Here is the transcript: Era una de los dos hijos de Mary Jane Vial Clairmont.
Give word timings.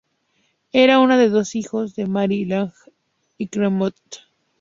Era 0.73 0.97
una 0.97 1.15
de 1.15 1.25
los 1.25 1.31
dos 1.31 1.55
hijos 1.55 1.93
de 1.93 2.07
Mary 2.07 2.47
Jane 2.49 2.71
Vial 3.37 3.49
Clairmont. 3.51 4.01